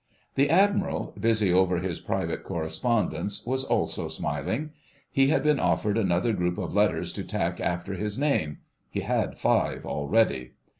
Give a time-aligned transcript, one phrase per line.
[0.33, 4.71] The Admiral, busy over his private correspondence, was also smiling.
[5.11, 8.57] He had been offered another group of letters to tack after his name
[8.89, 10.53] (he had five already).